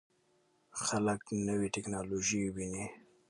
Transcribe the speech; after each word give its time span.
خلک 0.83 1.21
نوې 1.47 1.67
ټکنالوژي 1.75 2.41
ویني. 2.55 2.85